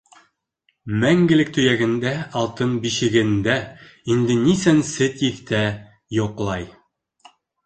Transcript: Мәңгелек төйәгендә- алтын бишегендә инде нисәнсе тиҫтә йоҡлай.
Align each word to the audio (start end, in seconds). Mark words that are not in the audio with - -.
Мәңгелек 1.01 1.51
төйәгендә- 1.57 2.13
алтын 2.41 2.73
бишегендә 2.85 3.59
инде 4.15 4.39
нисәнсе 4.47 5.11
тиҫтә 5.21 5.61
йоҡлай. 6.19 6.69